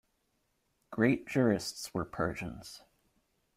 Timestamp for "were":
1.93-2.05